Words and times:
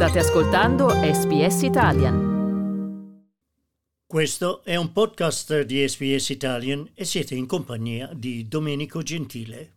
State 0.00 0.18
ascoltando 0.18 0.88
SBS 0.88 1.60
Italian. 1.60 3.28
Questo 4.06 4.64
è 4.64 4.74
un 4.74 4.92
podcast 4.92 5.60
di 5.60 5.86
SBS 5.86 6.30
Italian 6.30 6.90
e 6.94 7.04
siete 7.04 7.34
in 7.34 7.44
compagnia 7.44 8.10
di 8.14 8.48
Domenico 8.48 9.02
Gentile. 9.02 9.74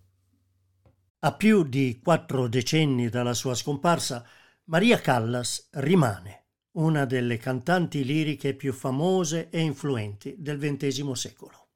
A 1.20 1.34
più 1.34 1.64
di 1.64 2.00
quattro 2.02 2.48
decenni 2.48 3.10
dalla 3.10 3.34
sua 3.34 3.54
scomparsa, 3.54 4.26
Maria 4.68 5.02
Callas 5.02 5.68
rimane 5.72 6.46
una 6.78 7.04
delle 7.04 7.36
cantanti 7.36 8.06
liriche 8.06 8.54
più 8.54 8.72
famose 8.72 9.50
e 9.50 9.60
influenti 9.60 10.36
del 10.38 10.58
XX 10.58 11.12
secolo. 11.12 11.68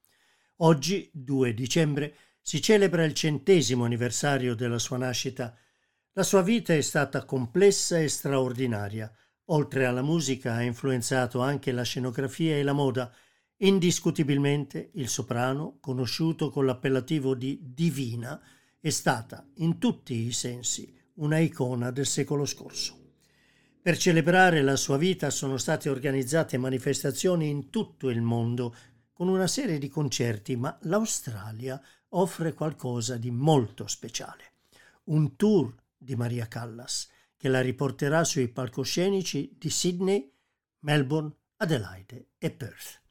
Oggi, 0.60 1.10
2 1.12 1.54
dicembre, 1.54 2.16
si 2.42 2.62
celebra 2.62 3.04
il 3.04 3.14
centesimo 3.14 3.84
anniversario 3.84 4.56
della 4.56 4.80
sua 4.80 4.96
nascita 4.96 5.54
la 6.18 6.24
sua 6.24 6.42
vita 6.42 6.74
è 6.74 6.82
stata 6.82 7.26
complessa 7.26 8.00
e 8.00 8.08
straordinaria. 8.08 9.12
Oltre 9.50 9.86
alla 9.86 10.02
musica 10.02 10.56
ha 10.56 10.64
influenzato 10.64 11.42
anche 11.42 11.72
la 11.72 11.84
scenografia 11.84 12.58
e 12.58 12.64
la 12.64 12.74
moda. 12.74 13.14
Indiscutibilmente 13.58 14.90
il 14.94 15.10
soprano, 15.10 15.78
conosciuto 15.80 16.50
con 16.50 16.66
l'appellativo 16.66 17.36
di 17.36 17.60
Divina, 17.62 18.42
è 18.80 18.90
stata, 18.90 19.48
in 19.58 19.78
tutti 19.78 20.16
i 20.16 20.32
sensi, 20.32 20.92
una 21.18 21.38
icona 21.38 21.92
del 21.92 22.08
secolo 22.08 22.46
scorso. 22.46 23.12
Per 23.80 23.96
celebrare 23.96 24.64
la 24.64 24.76
sua 24.76 24.98
vita 24.98 25.30
sono 25.30 25.58
state 25.58 25.88
organizzate 25.88 26.58
manifestazioni 26.58 27.48
in 27.48 27.70
tutto 27.70 28.10
il 28.10 28.24
mondo 28.24 28.76
con 29.14 29.28
una 29.28 29.46
serie 29.46 29.78
di 29.78 29.88
concerti, 29.88 30.56
ma 30.56 30.76
l'Australia 30.82 31.80
offre 32.10 32.54
qualcosa 32.54 33.18
di 33.18 33.30
molto 33.30 33.86
speciale. 33.86 34.54
Un 35.04 35.36
tour 35.36 35.76
di 35.98 36.16
Maria 36.16 36.48
Callas, 36.48 37.10
che 37.36 37.50
la 37.50 37.62
riporterà 37.62 38.24
sui 38.24 38.48
palcoscenici 38.48 39.56
di 39.58 39.70
Sydney, 39.70 40.32
Melbourne, 40.80 41.34
Adelaide 41.58 42.30
e 42.38 42.52
Perth. 42.52 43.02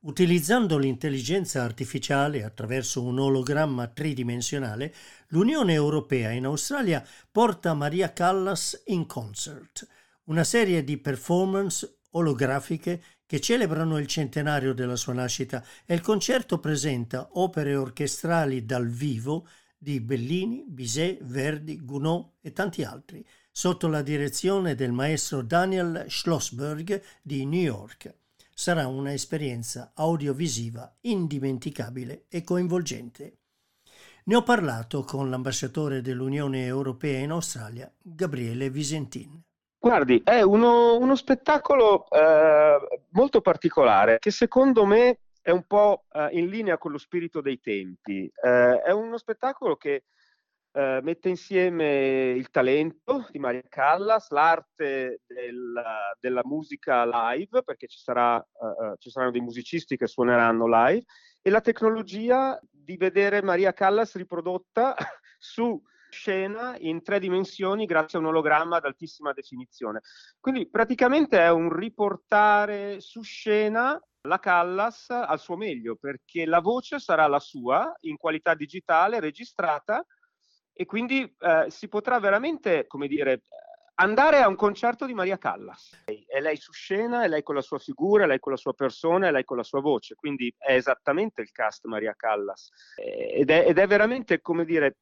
Utilizzando 0.00 0.78
l'intelligenza 0.78 1.62
artificiale 1.62 2.44
attraverso 2.44 3.02
un 3.02 3.18
ologramma 3.18 3.88
tridimensionale, 3.88 4.94
l'Unione 5.28 5.72
Europea 5.72 6.30
in 6.30 6.44
Australia 6.44 7.04
porta 7.30 7.74
Maria 7.74 8.12
Callas 8.12 8.82
in 8.86 9.06
concert, 9.06 9.86
una 10.24 10.44
serie 10.44 10.84
di 10.84 10.98
performance 10.98 12.00
olografiche 12.10 13.02
che 13.26 13.40
celebrano 13.40 13.98
il 13.98 14.06
centenario 14.06 14.72
della 14.72 14.96
sua 14.96 15.12
nascita 15.12 15.64
e 15.84 15.94
il 15.94 16.00
concerto 16.00 16.60
presenta 16.60 17.28
opere 17.32 17.74
orchestrali 17.74 18.64
dal 18.64 18.86
vivo 18.86 19.48
di 19.78 20.00
Bellini, 20.00 20.64
Bizet, 20.66 21.22
Verdi, 21.22 21.84
Gounod 21.84 22.30
e 22.40 22.52
tanti 22.52 22.82
altri, 22.82 23.24
sotto 23.50 23.88
la 23.88 24.02
direzione 24.02 24.74
del 24.74 24.92
maestro 24.92 25.42
Daniel 25.42 26.06
Schlossberg 26.08 27.02
di 27.22 27.44
New 27.46 27.60
York. 27.60 28.14
Sarà 28.52 28.86
un'esperienza 28.86 29.92
audiovisiva 29.94 30.96
indimenticabile 31.02 32.24
e 32.28 32.42
coinvolgente. 32.42 33.38
Ne 34.24 34.34
ho 34.34 34.42
parlato 34.42 35.04
con 35.04 35.30
l'ambasciatore 35.30 36.00
dell'Unione 36.00 36.64
Europea 36.64 37.18
in 37.18 37.30
Australia, 37.30 37.90
Gabriele 38.00 38.70
Visentin. 38.70 39.40
Guardi, 39.78 40.20
è 40.24 40.42
uno, 40.42 40.96
uno 40.96 41.14
spettacolo 41.14 42.08
eh, 42.10 43.04
molto 43.10 43.40
particolare 43.40 44.18
che 44.18 44.32
secondo 44.32 44.84
me 44.84 45.18
è 45.46 45.52
un 45.52 45.62
po' 45.62 46.06
uh, 46.10 46.26
in 46.32 46.48
linea 46.48 46.76
con 46.76 46.90
lo 46.90 46.98
spirito 46.98 47.40
dei 47.40 47.60
tempi. 47.60 48.28
Uh, 48.34 48.82
è 48.82 48.90
uno 48.90 49.16
spettacolo 49.16 49.76
che 49.76 50.06
uh, 50.72 50.98
mette 51.02 51.28
insieme 51.28 52.30
il 52.30 52.50
talento 52.50 53.28
di 53.30 53.38
Maria 53.38 53.62
Callas, 53.68 54.28
l'arte 54.30 55.20
del, 55.24 55.80
della 56.18 56.40
musica 56.42 57.04
live, 57.04 57.62
perché 57.62 57.86
ci, 57.86 58.00
sarà, 58.00 58.44
ci, 58.98 59.08
saranno 59.08 59.30
dei 59.30 59.40
musicisti 59.40 59.96
che 59.96 60.08
suoneranno 60.08 60.66
live, 60.66 61.04
e 61.40 61.50
la 61.50 61.60
tecnologia 61.60 62.58
di 62.68 62.96
vedere 62.96 63.40
Maria 63.40 63.72
Callas 63.72 64.16
riprodotta 64.16 64.96
su 65.38 65.80
scena 66.10 66.76
in 66.78 67.04
tre 67.04 67.20
dimensioni 67.20 67.86
grazie 67.86 68.18
a 68.18 68.22
un 68.22 68.28
ologramma 68.28 68.78
ad 68.78 68.84
altissima 68.84 69.32
definizione. 69.32 70.00
Quindi 70.40 70.68
praticamente 70.68 71.38
è 71.38 71.50
un 71.50 71.72
riportare 71.72 72.98
su 72.98 73.22
scena 73.22 73.96
la 74.26 74.38
Callas 74.38 75.10
al 75.10 75.38
suo 75.38 75.56
meglio 75.56 75.96
perché 75.96 76.44
la 76.44 76.60
voce 76.60 76.98
sarà 76.98 77.26
la 77.26 77.40
sua 77.40 77.94
in 78.00 78.16
qualità 78.16 78.54
digitale 78.54 79.20
registrata 79.20 80.04
e 80.72 80.84
quindi 80.84 81.22
eh, 81.38 81.66
si 81.68 81.88
potrà 81.88 82.20
veramente, 82.20 82.86
come 82.86 83.08
dire, 83.08 83.44
andare 83.94 84.42
a 84.42 84.48
un 84.48 84.56
concerto 84.56 85.06
di 85.06 85.14
Maria 85.14 85.38
Callas. 85.38 86.02
È 86.04 86.40
lei 86.40 86.56
su 86.56 86.72
scena, 86.72 87.24
è 87.24 87.28
lei 87.28 87.42
con 87.42 87.54
la 87.54 87.62
sua 87.62 87.78
figura, 87.78 88.24
è 88.24 88.26
lei 88.26 88.38
con 88.40 88.52
la 88.52 88.58
sua 88.58 88.74
persona, 88.74 89.28
è 89.28 89.30
lei 89.30 89.44
con 89.44 89.56
la 89.56 89.62
sua 89.62 89.80
voce, 89.80 90.14
quindi 90.14 90.52
è 90.58 90.74
esattamente 90.74 91.40
il 91.40 91.50
cast 91.50 91.86
Maria 91.86 92.14
Callas. 92.14 92.70
Ed 92.96 93.50
è, 93.50 93.64
ed 93.66 93.78
è 93.78 93.86
veramente, 93.86 94.40
come 94.40 94.64
dire, 94.64 94.98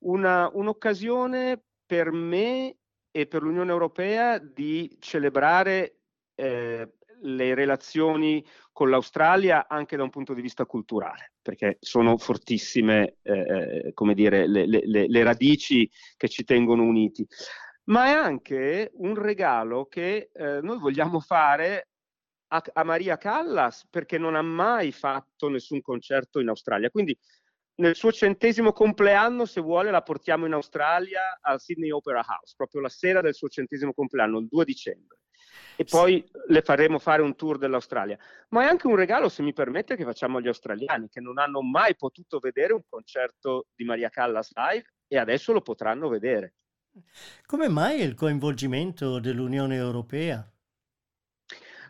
una, 0.00 0.50
un'occasione 0.52 1.62
per 1.86 2.10
me 2.10 2.76
e 3.10 3.26
per 3.26 3.42
l'Unione 3.42 3.70
Europea 3.70 4.38
di 4.38 4.96
celebrare 4.98 5.98
eh, 6.34 6.94
le 7.22 7.54
relazioni 7.54 8.44
con 8.72 8.90
l'Australia 8.90 9.68
anche 9.68 9.96
da 9.96 10.02
un 10.02 10.10
punto 10.10 10.34
di 10.34 10.40
vista 10.40 10.64
culturale, 10.64 11.32
perché 11.42 11.76
sono 11.80 12.16
fortissime, 12.16 13.16
eh, 13.22 13.32
eh, 13.32 13.92
come 13.92 14.14
dire, 14.14 14.46
le, 14.46 14.66
le, 14.66 15.06
le, 15.08 15.22
radici 15.22 15.88
che 16.16 16.28
ci 16.28 16.44
tengono 16.44 16.82
uniti. 16.82 17.26
Ma 17.84 18.06
è 18.06 18.10
anche 18.10 18.90
un 18.94 19.14
regalo 19.14 19.86
che 19.86 20.30
eh, 20.32 20.60
noi 20.62 20.78
vogliamo 20.78 21.20
fare 21.20 21.88
a, 22.48 22.62
a 22.72 22.84
Maria 22.84 23.18
Callas 23.18 23.86
perché 23.90 24.18
non 24.18 24.34
ha 24.34 24.42
mai 24.42 24.92
fatto 24.92 25.48
nessun 25.48 25.80
concerto 25.80 26.40
in 26.40 26.48
Australia. 26.48 26.90
Quindi 26.90 27.16
nel 27.74 27.96
suo 27.96 28.12
centesimo 28.12 28.72
compleanno, 28.72 29.44
se 29.46 29.60
vuole, 29.60 29.90
la 29.90 30.02
portiamo 30.02 30.46
in 30.46 30.52
Australia 30.52 31.38
al 31.40 31.60
Sydney 31.60 31.90
Opera 31.90 32.24
House, 32.26 32.54
proprio 32.56 32.80
la 32.80 32.88
sera 32.88 33.20
del 33.20 33.34
suo 33.34 33.48
centesimo 33.48 33.92
compleanno, 33.92 34.38
il 34.38 34.46
2 34.46 34.64
dicembre 34.64 35.21
e 35.76 35.84
poi 35.84 36.24
le 36.48 36.62
faremo 36.62 36.98
fare 36.98 37.22
un 37.22 37.34
tour 37.34 37.58
dell'Australia. 37.58 38.18
Ma 38.48 38.62
è 38.62 38.66
anche 38.66 38.86
un 38.86 38.96
regalo, 38.96 39.28
se 39.28 39.42
mi 39.42 39.52
permette, 39.52 39.96
che 39.96 40.04
facciamo 40.04 40.38
agli 40.38 40.48
australiani 40.48 41.08
che 41.08 41.20
non 41.20 41.38
hanno 41.38 41.62
mai 41.62 41.96
potuto 41.96 42.38
vedere 42.38 42.72
un 42.72 42.82
concerto 42.88 43.66
di 43.74 43.84
Maria 43.84 44.08
Callas 44.08 44.50
live 44.54 44.84
e 45.06 45.18
adesso 45.18 45.52
lo 45.52 45.60
potranno 45.60 46.08
vedere. 46.08 46.54
Come 47.46 47.68
mai 47.68 48.00
il 48.00 48.14
coinvolgimento 48.14 49.18
dell'Unione 49.18 49.76
Europea? 49.76 50.46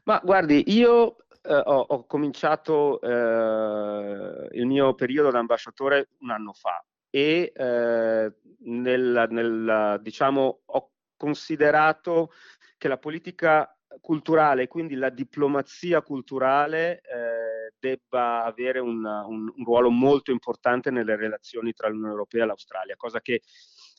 Ma 0.05 0.21
guardi, 0.22 0.65
io 0.69 1.17
eh, 1.43 1.55
ho, 1.55 1.81
ho, 1.81 2.06
cominciato 2.06 3.01
eh, 3.01 4.49
il 4.53 4.67
mio 4.67 4.95
periodo 4.95 5.31
da 5.31 5.39
ambasciatore 5.39 6.11
un 6.21 6.31
anno 6.31 6.53
fa 6.53 6.84
e 7.11 7.53
eh, 7.55 8.33
nel, 8.65 9.27
nel, 9.28 9.99
diciamo, 10.01 10.61
ho 10.65 10.91
considerato 11.17 12.33
che 12.82 12.88
la 12.88 12.98
politica 12.98 13.78
culturale, 14.00 14.66
quindi 14.66 14.97
la 14.97 15.09
diplomazia 15.09 16.03
culturale, 16.03 17.00
eh, 17.03 17.75
debba 17.78 18.43
avere 18.43 18.81
una, 18.81 19.25
un, 19.25 19.53
un, 19.54 19.65
ruolo 19.65 19.88
molto 19.88 20.32
importante 20.32 20.91
nelle 20.91 21.15
relazioni 21.15 21.72
tra 21.75 21.87
l'Unione 21.87 22.10
Europea 22.10 22.42
e 22.42 22.47
l'Australia, 22.47 22.97
cosa 22.97 23.21
che 23.21 23.42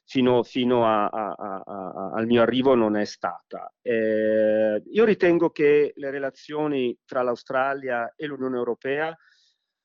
fino, 0.03 0.43
fino 0.43 0.85
a, 0.85 1.07
a, 1.07 1.33
a, 1.33 2.11
al 2.13 2.25
mio 2.25 2.41
arrivo 2.41 2.75
non 2.75 2.97
è 2.97 3.05
stata. 3.05 3.73
Eh, 3.81 4.83
io 4.85 5.05
ritengo 5.05 5.51
che 5.51 5.93
le 5.95 6.09
relazioni 6.09 6.97
tra 7.05 7.22
l'Australia 7.22 8.11
e 8.17 8.25
l'Unione 8.25 8.57
Europea 8.57 9.17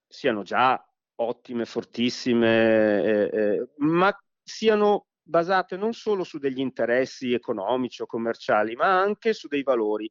siano 0.08 0.42
già 0.42 0.84
ottime, 1.20 1.66
fortissime, 1.66 3.04
eh, 3.04 3.30
eh 3.32 3.68
ma 3.76 4.12
siano 4.42 5.06
basate 5.28 5.76
non 5.76 5.92
solo 5.92 6.24
su 6.24 6.38
degli 6.38 6.58
interessi 6.58 7.32
economici 7.32 8.02
o 8.02 8.06
commerciali, 8.06 8.74
ma 8.74 8.98
anche 9.00 9.34
su 9.34 9.46
dei 9.46 9.62
valori. 9.62 10.10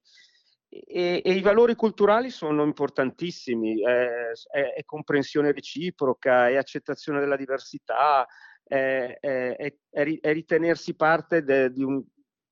E, 0.70 1.22
e 1.24 1.32
i 1.32 1.42
valori 1.42 1.76
culturali 1.76 2.30
sono 2.30 2.64
importantissimi, 2.64 3.82
è, 3.82 4.32
è, 4.52 4.74
è, 4.76 4.84
comprensione 4.84 5.52
reciproca, 5.52 6.50
è 6.50 6.56
accettazione 6.56 7.20
della 7.20 7.38
diversità, 7.38 8.28
è, 8.64 9.18
è 9.20 10.34
ritenersi 10.34 10.94
parte 10.96 11.42
de, 11.42 11.72
di, 11.72 11.84
un, 11.84 12.04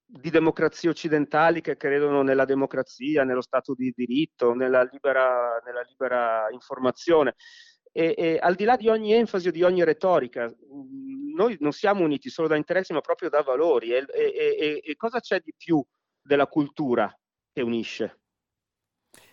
di 0.06 0.30
democrazie 0.30 0.90
occidentali 0.90 1.62
che 1.62 1.76
credono 1.76 2.22
nella 2.22 2.46
democrazia, 2.46 3.24
nello 3.26 3.42
Stato 3.42 3.76
di 3.76 3.94
diritto, 3.94 4.54
nella 4.54 4.88
libera, 4.90 5.62
nella 5.66 5.82
libera 5.82 6.48
informazione. 6.52 7.36
E, 7.92 8.14
e, 8.18 8.40
al 8.42 8.56
di 8.56 8.66
là 8.66 8.76
di 8.76 8.90
ogni 8.90 9.14
enfasi 9.14 9.48
o 9.48 9.52
di 9.52 9.64
ogni 9.64 9.84
retorica, 9.84 10.54
noi 11.36 11.58
non 11.60 11.72
siamo 11.72 12.04
uniti 12.04 12.30
solo 12.30 12.48
da 12.48 12.56
interessi, 12.56 12.94
ma 12.94 13.02
proprio 13.02 13.30
da 13.30 13.42
valori. 13.42 13.92
E, 13.92 14.06
e, 14.14 14.82
e 14.84 14.96
cosa 14.96 15.20
c'è 15.20 15.40
di 15.40 15.54
più 15.56 15.84
della 16.22 16.48
cultura 16.48 17.14
che 17.52 17.62
unisce? 17.62 18.20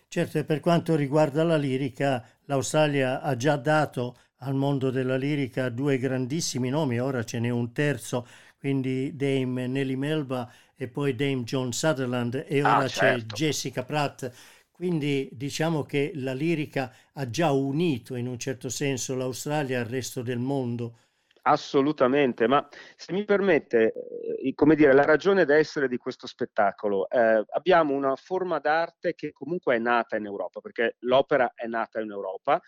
Certo, 0.07 0.37
e 0.37 0.45
per 0.45 0.59
quanto 0.59 0.95
riguarda 0.95 1.43
la 1.43 1.57
lirica, 1.57 2.23
l'Australia 2.45 3.21
ha 3.21 3.35
già 3.35 3.55
dato 3.55 4.17
al 4.43 4.53
mondo 4.53 4.91
della 4.91 5.15
lirica 5.15 5.69
due 5.69 5.97
grandissimi 5.97 6.69
nomi, 6.69 6.99
ora 6.99 7.23
ce 7.23 7.39
n'è 7.39 7.49
un 7.49 7.71
terzo, 7.73 8.27
quindi 8.59 9.15
Dame 9.15 9.65
Nelly 9.67 9.95
Melba 9.95 10.51
e 10.75 10.87
poi 10.87 11.15
Dame 11.15 11.43
John 11.43 11.71
Sutherland 11.71 12.45
e 12.47 12.61
ora 12.61 12.77
ah, 12.77 12.87
certo. 12.87 13.25
c'è 13.25 13.33
Jessica 13.33 13.83
Pratt. 13.83 14.31
Quindi 14.71 15.29
diciamo 15.31 15.83
che 15.83 16.11
la 16.15 16.33
lirica 16.33 16.93
ha 17.13 17.29
già 17.29 17.51
unito 17.51 18.15
in 18.15 18.27
un 18.27 18.37
certo 18.37 18.69
senso 18.69 19.15
l'Australia 19.15 19.79
al 19.79 19.85
resto 19.85 20.21
del 20.21 20.39
mondo. 20.39 20.97
Assolutamente, 21.45 22.47
ma 22.47 22.65
se 22.95 23.11
mi 23.11 23.25
permette, 23.25 23.93
eh, 24.41 24.53
come 24.53 24.75
dire, 24.75 24.93
la 24.93 25.03
ragione 25.03 25.43
d'essere 25.43 25.89
di 25.89 25.97
questo 25.97 26.25
spettacolo, 26.25 27.09
eh, 27.09 27.43
abbiamo 27.49 27.93
una 27.93 28.15
forma 28.15 28.59
d'arte 28.59 29.13
che 29.13 29.33
comunque 29.33 29.75
è 29.75 29.79
nata 29.79 30.15
in 30.15 30.25
Europa, 30.25 30.61
perché 30.61 30.95
l'opera 30.99 31.51
è 31.53 31.67
nata 31.67 31.99
in 31.99 32.11
Europa, 32.11 32.61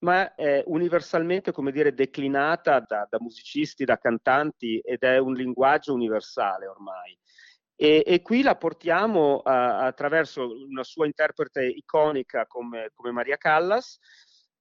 ma 0.00 0.34
è 0.34 0.62
universalmente, 0.66 1.52
come 1.52 1.70
dire, 1.70 1.92
declinata 1.92 2.80
da, 2.80 3.06
da 3.10 3.18
musicisti, 3.20 3.84
da 3.84 3.98
cantanti 3.98 4.78
ed 4.78 5.02
è 5.02 5.18
un 5.18 5.34
linguaggio 5.34 5.92
universale 5.92 6.66
ormai. 6.66 7.18
E, 7.76 8.02
e 8.06 8.22
qui 8.22 8.42
la 8.42 8.56
portiamo 8.56 9.36
uh, 9.36 9.42
attraverso 9.44 10.48
una 10.66 10.82
sua 10.82 11.04
interprete 11.04 11.64
iconica 11.64 12.46
come, 12.46 12.90
come 12.94 13.12
Maria 13.12 13.36
Callas, 13.36 13.98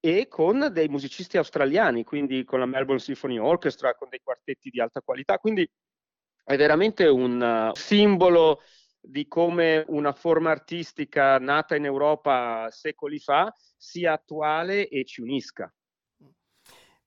e 0.07 0.29
con 0.29 0.69
dei 0.71 0.87
musicisti 0.87 1.35
australiani, 1.35 2.05
quindi 2.05 2.45
con 2.45 2.59
la 2.59 2.65
Melbourne 2.65 3.01
Symphony 3.01 3.39
Orchestra, 3.39 3.93
con 3.93 4.07
dei 4.07 4.21
quartetti 4.23 4.69
di 4.69 4.79
alta 4.79 5.01
qualità, 5.01 5.37
quindi 5.37 5.69
è 6.45 6.55
veramente 6.55 7.07
un 7.07 7.41
uh, 7.41 7.75
simbolo 7.75 8.61
di 9.01 9.27
come 9.27 9.83
una 9.89 10.13
forma 10.13 10.49
artistica 10.49 11.37
nata 11.39 11.75
in 11.75 11.83
Europa 11.83 12.69
secoli 12.71 13.19
fa 13.19 13.53
sia 13.75 14.13
attuale 14.13 14.87
e 14.87 15.03
ci 15.03 15.19
unisca. 15.19 15.69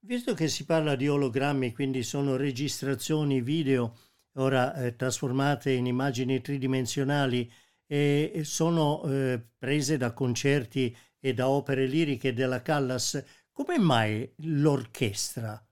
Visto 0.01 0.35
che 0.35 0.49
si 0.49 0.67
parla 0.67 0.95
di 0.95 1.09
ologrammi, 1.09 1.73
quindi 1.73 2.03
sono 2.03 2.37
registrazioni 2.37 3.41
video 3.41 3.97
ora 4.35 4.75
eh, 4.75 4.95
trasformate 4.95 5.71
in 5.71 5.87
immagini 5.87 6.43
tridimensionali 6.43 7.51
e 7.87 8.43
sono 8.45 9.03
eh, 9.05 9.43
prese 9.59 9.97
da 9.97 10.13
concerti 10.13 10.95
e 11.21 11.35
da 11.35 11.49
opere 11.49 11.87
liriche 11.87 12.33
della 12.33 12.63
Callas, 12.63 13.23
come 13.53 13.79
mai 13.79 14.33
l'orchestra? 14.39 15.63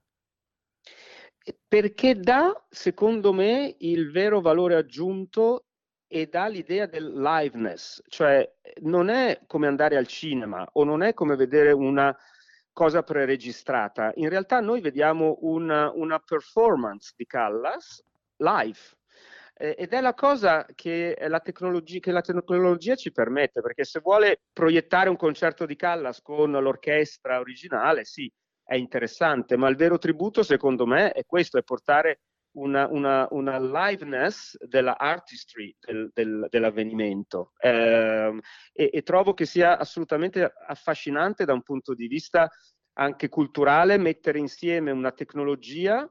Perché 1.67 2.15
dà, 2.15 2.65
secondo 2.69 3.33
me, 3.33 3.75
il 3.79 4.11
vero 4.11 4.39
valore 4.41 4.75
aggiunto 4.75 5.65
e 6.07 6.27
dà 6.27 6.47
l'idea 6.47 6.85
del 6.85 7.13
liveness, 7.19 8.01
cioè 8.07 8.47
non 8.81 9.09
è 9.09 9.41
come 9.47 9.67
andare 9.67 9.95
al 9.97 10.07
cinema 10.07 10.67
o 10.73 10.83
non 10.83 11.01
è 11.03 11.13
come 11.13 11.35
vedere 11.35 11.71
una 11.71 12.15
cosa 12.71 13.03
preregistrata. 13.03 14.11
In 14.15 14.29
realtà 14.29 14.59
noi 14.59 14.81
vediamo 14.81 15.37
una, 15.41 15.91
una 15.91 16.19
performance 16.19 17.13
di 17.15 17.25
Callas 17.25 18.03
live 18.37 18.79
ed 19.61 19.91
è 19.91 19.99
la 19.99 20.13
cosa 20.13 20.65
che 20.73 21.17
la, 21.27 21.41
che 21.41 22.11
la, 22.11 22.21
tecnologia 22.21 22.95
ci 22.95 23.11
permette, 23.11 23.59
perché 23.59 23.83
se 23.83 23.99
vuole 23.99 24.43
proiettare 24.53 25.09
un 25.09 25.17
concerto 25.17 25.65
di 25.65 25.75
Callas 25.75 26.21
con 26.21 26.51
l'orchestra 26.51 27.39
originale, 27.39 28.05
sì, 28.05 28.31
è 28.63 28.75
interessante, 28.75 29.57
ma 29.57 29.67
il 29.67 29.75
vero 29.75 29.97
tributo 29.97 30.43
secondo 30.43 30.85
me 30.85 31.11
è 31.11 31.25
questo, 31.25 31.57
è 31.57 31.63
portare 31.63 32.21
una, 32.51 32.87
una, 32.87 33.27
una 33.31 33.59
liveness 33.59 34.55
della 34.63 34.97
artistry 34.97 35.75
del, 35.77 36.09
del, 36.13 36.47
dell'avvenimento. 36.49 37.51
Eh, 37.59 38.39
e, 38.71 38.89
e 38.93 39.01
trovo 39.01 39.33
che 39.33 39.45
sia 39.45 39.77
assolutamente 39.77 40.53
affascinante 40.67 41.43
da 41.43 41.53
un 41.53 41.63
punto 41.63 41.93
di 41.93 42.07
vista 42.07 42.49
anche 42.93 43.27
culturale 43.27 43.97
mettere 43.97 44.39
insieme 44.39 44.91
una 44.91 45.11
tecnologia 45.11 46.09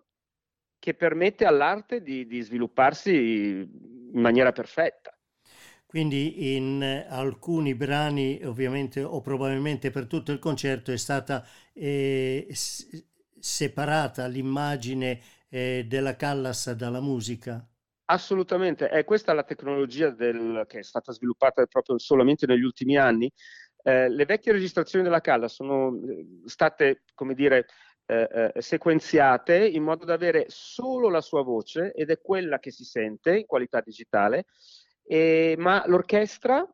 che 0.79 0.95
permette 0.95 1.45
all'arte 1.45 2.03
di, 2.03 2.27
di 2.27 2.41
svilupparsi 2.41 3.13
in 3.13 4.21
maniera 4.21 4.53
perfetta. 4.53 5.13
Quindi 5.87 6.55
in 6.55 7.07
alcuni 7.09 7.75
brani, 7.75 8.41
ovviamente 8.45 9.03
o 9.03 9.23
probabilmente 9.23 9.91
per 9.91 10.07
tutto 10.07 10.33
il 10.33 10.39
concerto, 10.39 10.93
è 10.93 10.99
stata 10.99 11.47
eh, 11.73 12.47
separata 13.39 14.27
l'immagine 14.27 15.21
eh, 15.49 15.87
della 15.89 16.15
Callas 16.15 16.71
dalla 16.73 17.01
musica. 17.01 17.67
Assolutamente, 18.11 18.89
è 18.89 19.05
questa 19.05 19.33
la 19.33 19.45
tecnologia 19.45 20.11
del, 20.11 20.65
che 20.67 20.81
è 20.81 20.83
stata 20.83 21.13
sviluppata 21.13 21.65
proprio 21.67 21.99
solamente 21.99 22.47
negli 22.47 22.65
ultimi 22.65 22.99
anni. 22.99 23.31
Eh, 23.83 24.11
le 24.11 24.25
vecchie 24.27 24.53
registrazioni 24.53 25.05
della 25.05 25.21
Callas 25.23 25.55
sono 25.55 25.99
eh, 26.07 26.27
state, 26.45 27.05
come 27.15 27.33
dire, 27.33 27.67
eh, 28.11 28.53
eh, 28.55 28.63
sequenziate 28.63 29.69
in 29.69 29.83
modo 29.83 30.07
da 30.07 30.15
avere 30.15 30.47
solo 30.49 31.11
la 31.11 31.21
sua 31.21 31.43
voce 31.43 31.93
ed 31.93 32.09
è 32.09 32.19
quella 32.23 32.59
che 32.59 32.71
si 32.71 32.85
sente 32.85 33.37
in 33.37 33.45
qualità 33.45 33.83
digitale, 33.83 34.47
e, 35.05 35.55
ma 35.59 35.85
l'orchestra 35.87 36.67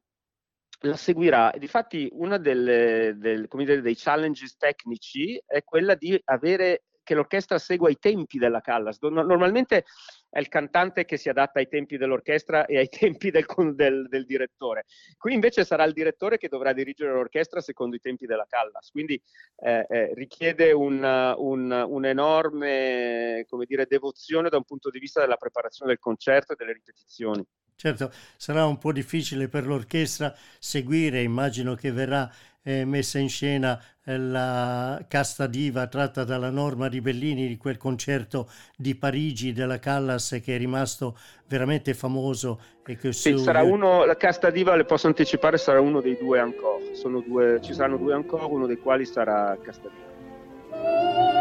la 0.83 0.97
seguirà. 0.97 1.53
Difatti 1.59 2.09
uno 2.13 2.39
dei 2.39 3.97
challenges 3.97 4.57
tecnici 4.57 5.43
è 5.45 5.65
quella 5.65 5.97
di 5.97 6.21
avere 6.25 6.85
che 7.05 7.15
l'orchestra 7.15 7.59
segua 7.59 7.91
i 7.91 7.99
tempi 7.99 8.39
della 8.39 8.61
Callas. 8.61 8.99
Normalmente 9.01 9.85
è 10.29 10.41
il 10.41 10.49
cantante 10.49 11.05
che 11.05 11.17
si 11.17 11.29
adatta 11.29 11.61
ai 11.61 11.69
tempi 11.69 11.97
dell'orchestra 11.97 12.67
e 12.67 12.79
ai 12.79 12.89
tempi 12.91 13.31
del, 13.31 13.47
del, 13.75 14.09
del, 14.09 14.25
direttore. 14.27 14.87
Qui 15.17 15.33
invece 15.33 15.65
sarà 15.65 15.85
il 15.85 15.93
direttore 15.93 16.39
che 16.39 16.49
dovrà 16.49 16.73
dirigere 16.73 17.13
l'orchestra 17.13 17.61
secondo 17.61 17.95
i 17.95 18.01
tempi 18.01 18.27
della 18.27 18.47
Callas, 18.49 18.91
quindi 18.91 19.21
eh, 19.57 19.87
eh, 19.89 20.15
richiede 20.15 20.73
un, 20.73 21.03
un, 21.37 21.71
un'enorme 21.71 23.47
dire, 23.67 23.87
devozione 23.87 24.49
da 24.49 24.57
un 24.57 24.65
punto 24.65 24.91
di 24.91 24.99
vista 24.99 25.21
della 25.21 25.37
preparazione 25.37 25.93
del 25.93 26.01
concerto 26.01 26.53
e 26.53 26.57
delle 26.57 26.73
ripetizioni. 26.73 27.45
Certo, 27.77 28.13
sarà 28.37 28.65
un 28.67 28.79
po' 28.79 28.93
difficile 28.93 29.49
per 29.49 29.67
l'orchestra 29.67 30.35
seguire, 30.59 31.23
immagino 31.23 31.75
che 31.75 31.91
verrà 31.91 32.31
eh, 32.65 32.85
messa 32.85 33.19
in 33.19 33.29
scena 33.29 33.81
eh, 34.05 34.19
la 34.19 35.05
casta 35.07 35.47
diva 35.47 35.87
tratta 35.87 36.25
dalla 36.25 36.51
Norma 36.51 36.89
di 36.89 37.01
Bellini 37.01 37.47
di 37.47 37.57
quel 37.57 37.77
concerto 37.77 38.49
di 38.77 38.95
Parigi 38.95 39.53
della 39.53 39.79
Callas 39.79 40.41
che 40.43 40.55
è 40.55 40.59
rimasto 40.59 41.17
veramente 41.47 41.95
famoso. 41.95 42.61
E 42.87 42.97
che 42.97 43.13
sì, 43.13 43.31
su... 43.33 43.39
sarà 43.39 43.63
uno, 43.63 44.05
la 44.05 44.17
casta 44.17 44.51
diva, 44.51 44.75
le 44.75 44.85
posso 44.85 45.07
anticipare, 45.07 45.59
sarà 45.59 45.81
uno 45.81 46.01
dei 46.01 46.17
due 46.19 46.39
ancora. 46.39 46.83
Due, 47.27 47.61
ci 47.61 47.75
saranno 47.75 47.99
due 47.99 48.15
ancora, 48.15 48.47
uno 48.47 48.67
dei 48.67 48.79
quali 48.79 49.05
sarà 49.05 49.57
casta 49.63 49.89
diva. 49.89 51.34